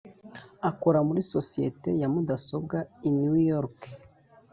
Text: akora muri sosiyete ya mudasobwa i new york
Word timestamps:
akora 0.69 0.99
muri 1.07 1.21
sosiyete 1.33 1.89
ya 2.01 2.07
mudasobwa 2.13 2.77
i 3.07 3.09
new 3.17 3.35
york 3.51 3.77